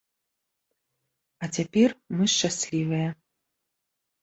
[1.43, 3.09] А цяпер мы шчаслівыя.